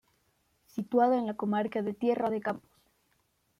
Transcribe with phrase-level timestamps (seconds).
[0.65, 2.71] Situada en la comarca de Tierra de Campos.